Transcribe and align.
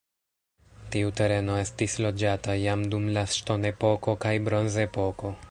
Tiu 0.95 1.11
tereno 1.19 1.57
estis 1.65 1.97
loĝata 2.07 2.57
jam 2.63 2.87
dum 2.95 3.07
la 3.19 3.27
ŝtonepoko 3.37 4.19
kaj 4.27 4.35
bronzepoko. 4.49 5.37